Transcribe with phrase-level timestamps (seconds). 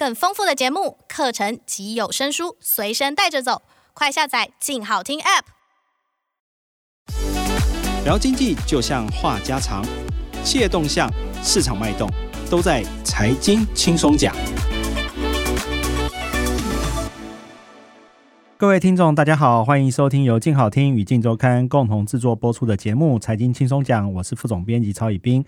[0.00, 3.60] 更丰富的节目、课程及有声书随身带着走，
[3.92, 5.42] 快下载“静好听 ”App。
[8.06, 9.84] 聊经济就像话家常，
[10.42, 11.06] 企业动向、
[11.42, 12.08] 市场脉动，
[12.48, 14.34] 都在财经轻松讲。
[18.56, 25.44] 各位听众，大家好，欢迎收听由静好听与静周刊共同制作播出的节目《财经轻松讲》，我是副总编辑曹以斌。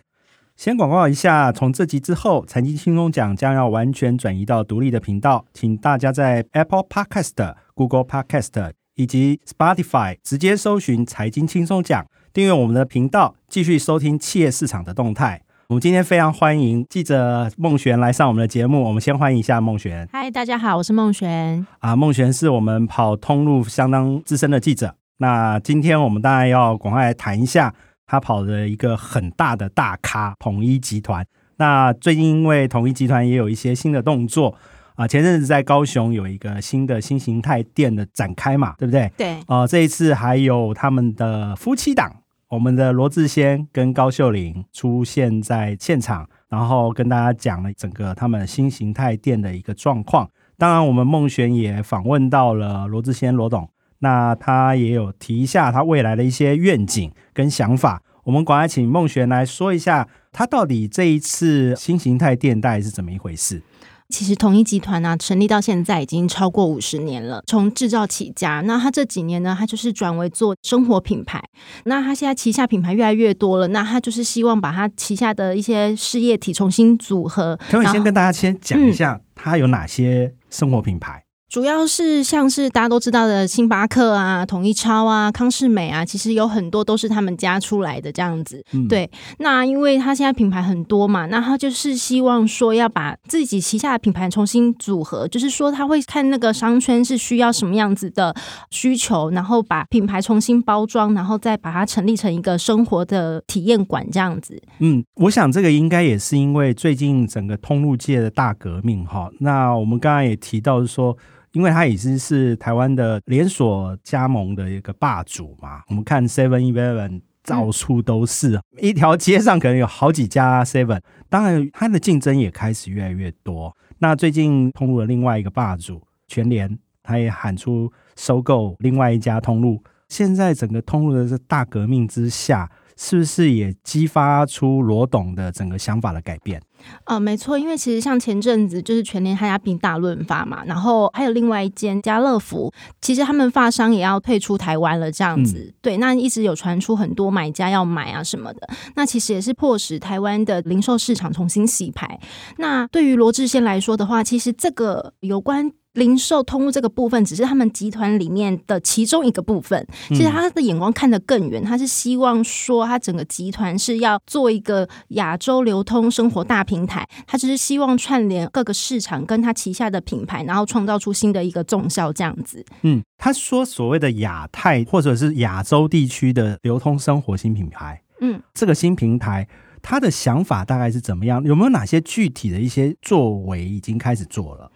[0.56, 15.42] 先广告一下，从这集之后，财经轻松讲将要完全转移到独立的频道，请大家在 Apple Podcast、Google Podcast 以及 Spotify 直接搜寻“财经轻松讲”，订阅我们的频道，继续收听企业市场的动态。
[15.68, 20.06] 我们今天非常欢迎记者孟璇来上我们的节目，我们先欢迎一下孟璇。
[20.12, 21.66] 嗨，大家好，我是孟璇。
[21.80, 24.94] 啊，孟璇是我们跑通路相当资深的记者。
[25.16, 27.74] 那今天我们当然要赶快来谈一下。
[28.12, 31.26] 他跑了一个很大的大咖统一集团。
[31.56, 34.54] 那最近因为统一集团也有一些新的动作
[34.96, 39.10] 啊，前阵子在高雄有一个新的新形态店的展开嘛，对不对？
[39.16, 39.40] 对。
[39.46, 42.14] 啊，这一次还有他们的夫妻档，
[42.48, 50.28] 我们的罗志先跟高秀玲出现在现场，然后跟大家讲了整个他们新形态店的一个状况。
[50.58, 53.66] 当然，我们孟璇也访问到了罗志先罗董。
[54.02, 63.62] 那他也有提一下他未来的一些愿景跟想法，我们赶快请孟璇来说一下，他到底这一次新形态店代是怎么一回事？
[64.08, 68.60] 其实统一集团呢、啊，成立到现在已经超过五十年了，从制造起家。
[68.66, 71.42] 那他这几年呢，他就是转为做生活品牌。
[71.84, 77.58] 那他现在旗下品牌越来越多了，那他就是希望把他旗下的一些事业体重新组合。
[77.70, 81.21] 可以先跟大家先讲一下，他有哪些生活品牌？
[81.52, 88.64] 主要是像是大家都知道的星巴克啊、统一超啊、康世美啊，其实有很多都是他们家出来的这样子。
[88.72, 98.34] 嗯、对，那因为他现在品牌很多嘛，那他就是希望说要把自己旗下的品牌重新组合，就是说他会看那个商圈是需要什么样子的
[98.70, 104.58] 需求，然后把品牌重新包装，然后再把它成立成一个生活的体验馆这样子。
[104.78, 109.28] 嗯，我想这个应该也是因为最近整个通路界的大革命哈。
[109.40, 111.14] 那我们刚刚也提到是说。
[111.52, 123.76] 因为它已经是台湾的连锁加盟的一个霸主嘛，我们看 Seven Eleven 到处都是，嗯、一条街上可能有好几家 Seven，当然它的竞争也开始越来越多。
[123.98, 129.82] 那最近通路的另外一个霸主全联，他也喊出收购另外一家通路。
[130.08, 132.70] 现在整个通路的这大革命之下。
[133.04, 136.62] 是不是也激发出罗董的整个想法的改变？
[137.06, 145.58] 呃，没错，因为其实像前阵子就是全联他家并大润发嘛，然后还有另外一间家乐福，其实他们发商也要退出台湾了，这样子。
[145.58, 152.20] 嗯、对，那一直有传出很多买家要买啊什么的，那其实也是迫使台湾的零售市场重新洗牌。
[152.58, 155.72] 那对于罗志先来说的话，其实这个有关。
[155.94, 159.86] 零售通路这个部分只是他们集团里面的其中一个部分。
[160.08, 167.06] 其实他的眼光看得更远，他是希望说，他整个集团是要做一个亚洲流通生活大平台。
[167.26, 172.64] 他只是希望串联各个市场，跟他旗下的品牌，然后创造出新的一个纵效这样子。
[172.82, 179.46] 嗯，他说所谓的亚太或者是亚洲地区的流通生活新品牌，嗯，这个新平台
[179.82, 181.42] 他的想法大概是怎么样？
[181.44, 184.70] 有没有哪些具体的一些作为已经开始做了？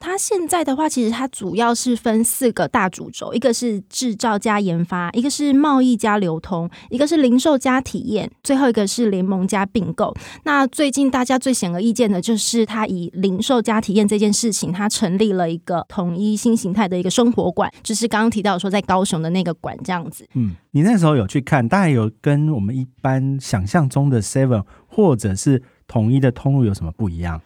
[0.00, 10.14] 它现在的话，其实它主要是分四个大主轴，一个是制造加研发，一个是贸易加流通，一个是零售加体验，最后一个是联盟加并购。
[10.44, 20.24] 那最近大家最显而易见的就是，它以零售加体验这件事情，它成立了一个统一新形态的一个生活馆，就是刚刚提到说在高雄的那个馆这样子。
[20.34, 24.47] 嗯，你那时候有去看，大概有跟我们一般想象中的 Seven
[24.86, 27.40] 或者是统一的通路有什么不一样？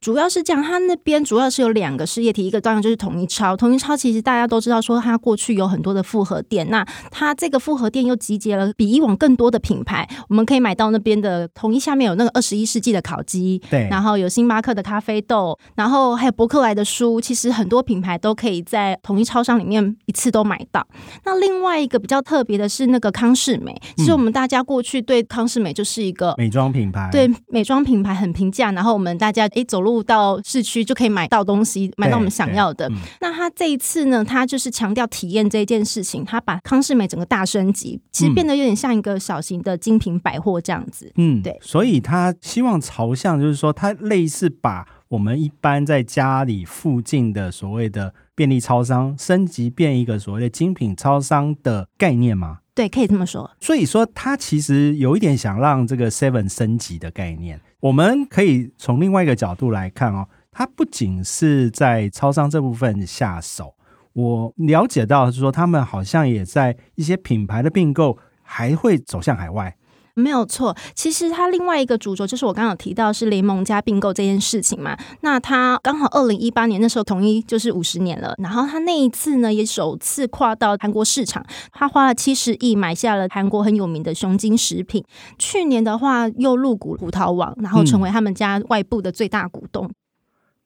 [0.00, 3.56] 主要是这样，他那边主要是有两个事业体，一个当然就是统一超。
[3.56, 20.86] 统一超其实大家都知道，说它过去有很多的复合店，那它这个复合店又集结了比以往更多的品牌，我们可以买到那边的统一下面有那个二十一世纪的烤鸡，对，然后有星巴克的咖啡豆，然后还有博客来的书，其实很多品牌都可以在统一超商里面一次都买到。
[21.24, 29.48] 那另外一个比较特别的是那个康是美，其实我们大家过去对康是美就是一个美妆品牌，对美妆品牌很平价，然后我们大家。
[29.60, 32.88] 一走路到市区就可以买到东西，买到我们想要的。
[32.88, 41.12] 嗯、那他这一次呢，他就是强调体验这一件事情，他把康世美整个大升级，其实变得有点像一个小型的精品百货这样子。
[41.16, 41.56] 嗯，对。
[41.60, 52.59] 所以他希望朝向就是说，他类似把我们一般在家里附近的所谓的便利超商升级变一个所谓的精品超商的概念吗？
[52.74, 53.50] 对，可以这么说。
[53.60, 57.60] 所以说，他其实有一点想让这个 Seven 升级的概念。
[57.80, 63.74] 我们可以从另外一个角度来看哦，他不仅是在超商这部分下手，
[64.12, 69.76] 我了解到是说他们好像也在一些品牌的并购，还会走向海外。
[70.14, 74.96] 没有错，其实它另外一个主轴就是我刚刚有提到是联盟加并购这件事情嘛。
[75.20, 85.04] 那它刚好二零一八年那时候统一就是五十年了，然后它那一次呢也首次跨到韩国市场，他花了七十亿买下了韩国很有名的雄金食品。
[85.38, 89.86] 去年的话又入股葡萄网，然后成为他们家外部的最大股东。
[89.86, 89.94] 嗯、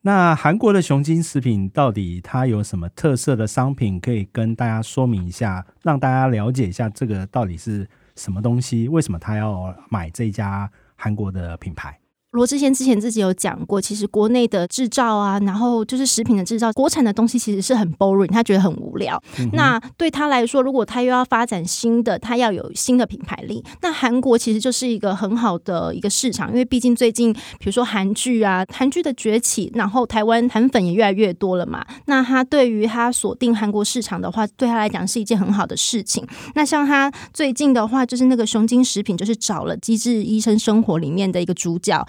[0.03, 7.87] 那韩国的雄金食品到底它有什么特色的商品可以跟大家说明一下，让大家了解一下这个到底是？
[8.17, 8.89] 什么东西？
[8.89, 11.99] 为什么他要买这家韩国的品牌？
[12.35, 19.23] 罗志贤之前自己有讲过，其实国内的制造啊，然后就是食品的制造，国产的东西其实是很 boring，他觉得很无聊。
[19.39, 31.87] 嗯、那对他来说，如果他又要发展新的，他要有新的品牌力，那韩国其实就是一个很好的一个市场，因为毕竟最近比如说韩剧啊，韩剧的崛起，然后台湾韩粉也越来越多了嘛。
[32.07, 36.27] 那他对于他锁定韩国市场的话，对他来讲是一件很好的事情。
[36.57, 42.05] 那像他最近的话，就是那个雄金食品，就是找了《机智医生生活》里面的一个主角。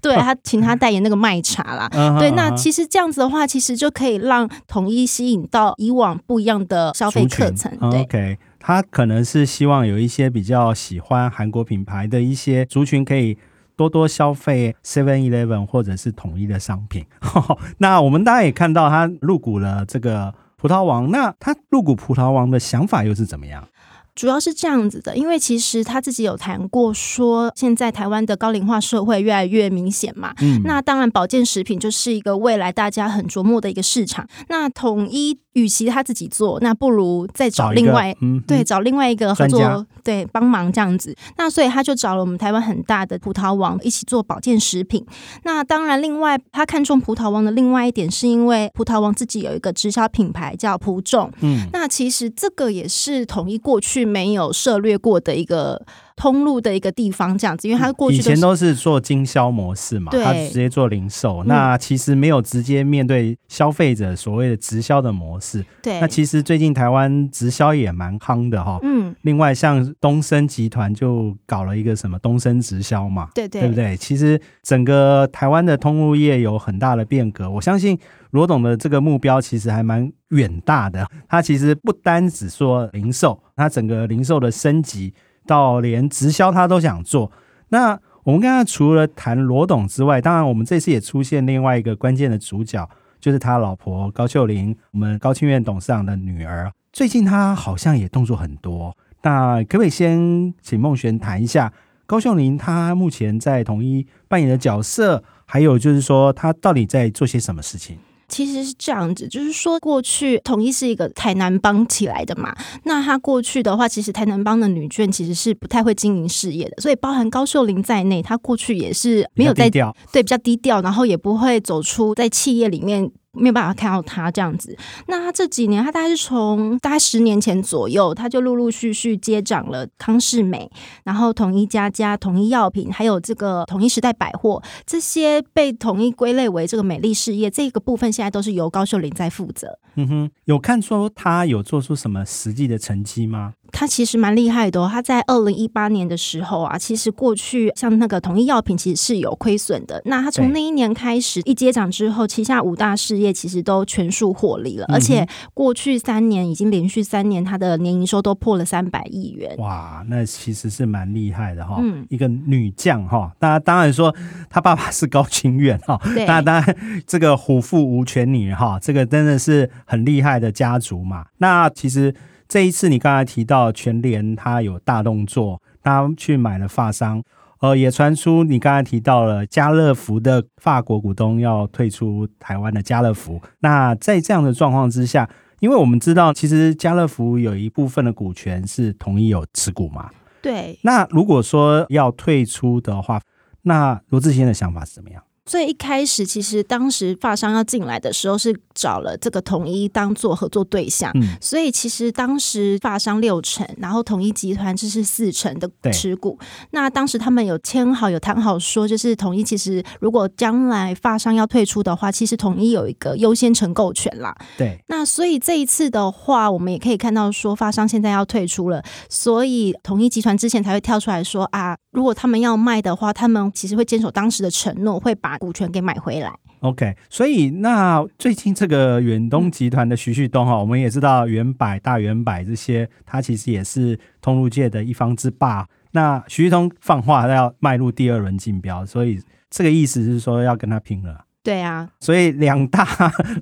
[0.00, 1.88] 对，他请他代言那个麦茶啦，
[2.18, 7.70] 对，那其实这样子的话，其实就可以让统一吸引到以往不一样的消费课程。
[7.90, 13.36] 对，OK，他可能是希望有一些比较喜欢韩国品牌的一些族群，可以
[13.76, 17.04] 多多消费 Seven Eleven 或者是统一的商品。
[17.78, 23.66] 那我们大家也看到他入股了这个葡萄王，那他入股葡萄王的想法又是怎么样？
[24.14, 30.34] 主要是这样子的，因为其实他自己有谈过，说现在台湾的高龄化社会越来越明显嘛。
[30.42, 34.28] 嗯，那当然保健食品就是一个未来大家很琢磨的一个市场。
[34.48, 41.16] 那统一与其他自己做，那不如再找另外，嗯，对，找另外一个合作，对，帮忙这样子。
[41.38, 45.04] 那所以他就找了我们台湾很大的葡萄王一起做保健食品。
[45.44, 51.30] 那当然，另外他看中葡萄王的另外一点，是因为葡萄王自己有一个直销品牌叫葡众。
[51.40, 54.01] 嗯，那其实这个也是统一过去。
[54.04, 55.84] 没有涉略过的一个
[56.16, 65.64] 通路的一个地方，这样子，因为它过去以前都是做经销模式嘛，它直接做零售，那其实没有直接面对消费者所谓的直销的模式。
[65.82, 68.78] 对，那其实最近台湾直销也蛮夯的哈。
[68.82, 73.96] 嗯，另外像东升集团就搞了一个什么东升直销嘛，对对，对不对？
[73.96, 77.98] 其实整个台湾的通路业有很大的变革，我相信
[78.30, 81.06] 罗董的这个目标其实还蛮远大的。
[81.28, 85.12] 他其实不单只说零售，他整个零售的升级。
[85.46, 87.30] 到连直销他都想做，
[87.68, 92.88] 那我们刚刚除了谈罗董之外，当然我们这次也出现另外一个关键的主角，
[93.20, 96.72] 就是他老婆高秀玲，我们高清苑董事长的女儿。
[96.92, 101.72] 最近他好像也动作很多，那可不可以先请孟璇谈一下
[102.06, 107.98] 高秀玲她目前在统一扮演的角色，还有就是说她到底在做些什么事情？
[108.32, 112.56] 其实是这样子，就是说过去统一是一个台南帮起来的嘛。
[112.84, 123.10] 那他过去的话，其实台南帮的女眷其实是不太会经营事业的，所以包含高秀玲在内，她过去也是没有在低调，对，比较低调，然后也不会走出在企业里面。
[123.32, 124.76] 没有办法看到他这样子。
[125.06, 130.70] 那他这几年，他大概是从大概十年前左右，他就陆陆续续接掌了康世美，
[131.04, 139.78] 然后统一佳佳、统一药品，还有这个统一时代百货，这些被统一归类为这个美丽事业这个部分，现在都是由高秀玲在负责。
[139.96, 143.54] 嗯哼，有看说他有做出什么实际的成绩吗？
[143.70, 150.00] 他其实蛮厉害的哦，他在二零一八年的时候啊，其实过去像那个统一药品其实是有亏损的。
[150.04, 159.56] 那他从那一年开始一接掌之后，旗下五大事业其实都全数获利了，而且过去三年已经连续三年他的年营收都破了三百亿元。
[159.58, 163.32] 哇，那其实是蛮厉害的哈，嗯，一个女将哈。
[163.38, 164.14] 大家当然说
[164.50, 166.76] 她爸爸是高清远哈，那当然
[167.06, 171.26] 这个虎父无犬女哈，这个真的是很厉害的家族嘛。
[171.38, 172.14] 那其实。
[172.48, 177.22] 这一次你刚才提到全联，他有大动作，他去买了发商，
[177.62, 183.40] 呃，也传出你刚才提到了家乐福的法国股东要退出台湾的家乐福。
[183.60, 190.10] 那在这样的状况之下，因为我们知道，其实家乐福有一部分的股权是同意有持股嘛。
[190.42, 190.76] 对。
[190.82, 193.20] 那如果说要退出的话，
[193.62, 195.22] 那罗智贤的想法是怎么样？
[195.44, 201.10] 所以一开始，其实当时发商要进来的时候，是找了这个统一当做合作对象。
[201.14, 206.38] 嗯，所以其实当时发商六成，然后统一集团这是四成的持股。
[206.70, 214.32] 那当时他们有签好，有谈好说，就是统一其实如果将来发商要退出的话，其实统一有一个优先承购权啦。
[214.56, 214.78] 对。
[214.86, 225.31] 那所以这一次的话，我们也可以看到说，发商现在要退出了，所以统一集团之前才会跳出来说啊，如果他们要卖的话，他们其实会坚守当时的承诺，会把。
[225.32, 226.30] 把股权给买回来。
[226.60, 235.66] OK，所以那最近这个远东集团的徐旭东哈，我们也知道远百、大远百这些，他其实也是通路界的一方之霸。
[235.92, 241.24] 那徐旭东放话他要迈入第二轮竞标，所以这个意思是说要跟他拼了。
[241.42, 242.86] 对啊，所以两大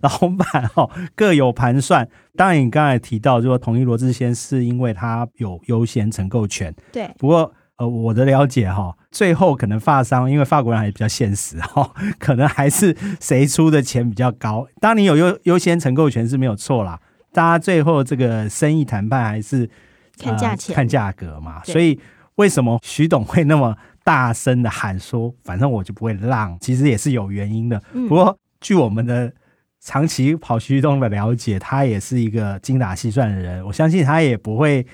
[0.00, 2.08] 老板哈 各有盘算。
[2.36, 6.72] 当然，你刚才提到，就说统一罗志先是因为他有优先承购权。
[6.92, 14.66] 对，不过呃，我的了解哈，最后可能发商，因为法国人还是比较现实哈， 可能还是谁出的钱比较高。
[14.80, 16.98] 当你有优优先承购权是没有错啦，
[17.32, 19.68] 大家最后这个生意谈判还是
[20.18, 21.62] 看价钱、呃、看价格嘛。
[21.64, 21.98] 所以
[22.36, 23.76] 为什么徐董会那么？
[24.02, 27.78] 大声的喊说：“反正我就不会让。”其实也是有原因的。
[28.08, 29.30] 不过，据我们的
[29.78, 33.64] 长期跑徐东的了解，他也是一个精打细算的人。
[33.64, 34.84] 我相信他也不会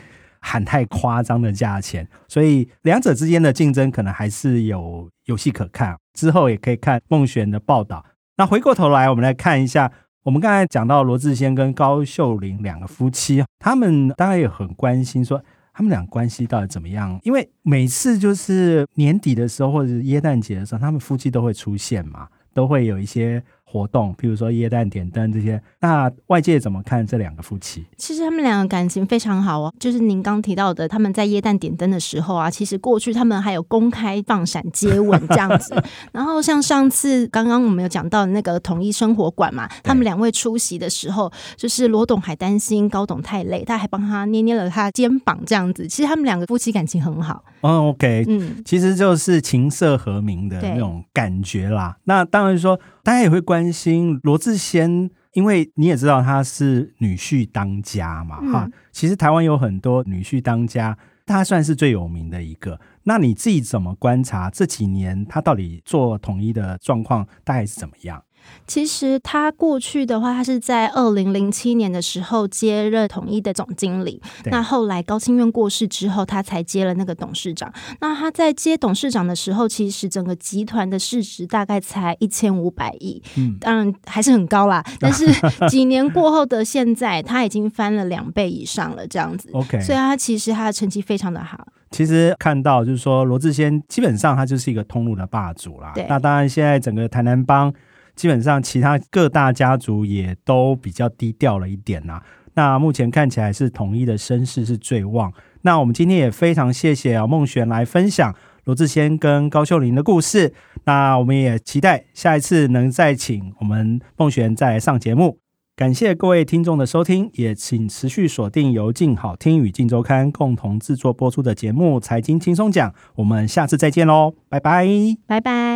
[0.46, 2.08] 喊太夸张的价钱。
[2.28, 5.96] 所以，两者之间的竞争可能还是有有戏可看。
[6.14, 8.04] 之后也可以看孟璇的报道。
[8.36, 9.90] 那回过头来，我们来看一下，
[10.22, 15.42] 我们刚才讲到罗志先跟高秀玲两个夫妻，他们当然也很关心说。
[15.74, 17.20] 他们俩关系到底怎么样？
[17.22, 23.42] 因为每次就是年底的时候，或者是耶诞节的时候，他们夫妻都会出现嘛，都会有一些。
[23.68, 27.84] 活动，譬如说耶诞点灯这些，那外界怎么看这两个夫妻？
[27.98, 29.74] 其实他们两个感情非常好哦。
[29.80, 35.74] 就是您刚提到的，他们在耶诞点灯的时候啊，其实过去他们还有公开放闪接吻这样子。
[36.12, 45.88] 然后像上次刚刚我们有讲到的那个统一生活馆嘛，他们两位出席的时候，就是罗董还担心高董太累，他还帮他捏捏了他肩膀这样子。
[45.88, 47.44] 其实他们两个夫妻感情很好。
[47.62, 51.96] 嗯，OK，嗯，其实就是琴瑟和鸣的那种感觉啦。
[52.04, 52.78] 那当然说。
[53.06, 58.72] 大家也会关心罗志先，因为你也知道他是女婿当家嘛，哈、嗯。
[58.90, 62.80] 其实台湾有很多女婿当家，他算是最有名的一个。
[63.04, 68.20] 那你自己怎么观察这几年他到底做统一的状况大概是怎么样？
[68.66, 74.20] 其实他过去的话，他是在二零零七年的时候接任统一的总经理。
[74.46, 77.72] 那后来高清院过世之后，他才接了那个董事长。
[78.00, 84.84] 那他在接董事长的时候，其实整个集团的市值大概才一千五百亿，嗯，当然还是很高啦。
[84.98, 85.26] 但是
[85.68, 89.48] 几年过后的现在，他已经翻了两倍以上了，这样子。
[89.52, 91.68] OK，所以他其实他的成绩非常的好。
[91.92, 95.92] 其实看到就是说，罗志先基本上他就是一个通路的霸主啦。
[96.08, 97.72] 那当然，现在整个台南帮。
[98.16, 102.20] 基本上，其他各大家族也都比较低调了一点呐、
[102.54, 105.32] 那目前看起来是统一的声势是最旺。
[105.62, 110.54] 那我们今天也非常谢谢啊孟璇来分享罗志先跟高秀玲的故事。
[110.84, 115.38] 那我们也期待下一次能再请我们孟璇再来上节目。
[115.76, 122.90] 感谢各位听众的收听，也请持续锁定由静好听与静周刊共同制作播出的节目《财经轻松讲》。
[123.16, 124.86] 我们下次再见喽，拜拜，
[125.26, 125.75] 拜拜。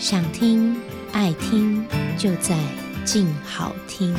[0.00, 0.74] 想听
[1.12, 1.84] 爱听，
[2.16, 2.56] 就在
[3.04, 4.14] 静好听。